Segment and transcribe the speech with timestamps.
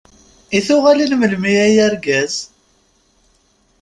[0.57, 2.35] I tuɣalin melmi ay argaz?